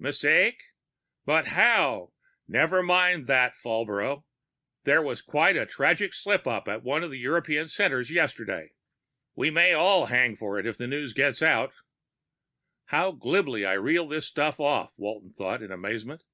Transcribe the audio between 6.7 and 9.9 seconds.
one of the European centers yesterday. We may